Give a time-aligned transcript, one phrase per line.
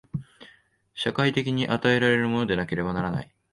[0.95, 3.31] 社会的に与えられるものでなければならない。